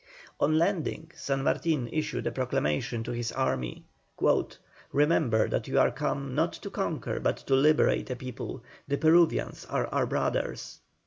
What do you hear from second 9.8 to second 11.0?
our brothers."